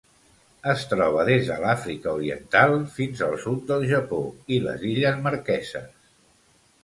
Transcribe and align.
Es 0.71 0.85
troba 0.93 1.25
des 1.27 1.49
de 1.49 1.57
l'Àfrica 1.63 2.13
Oriental 2.19 2.73
fins 2.95 3.21
al 3.27 3.37
sud 3.45 3.61
del 3.73 3.85
Japó 3.91 4.21
i 4.57 4.59
les 4.69 4.87
illes 4.95 5.23
Marqueses. 5.27 5.93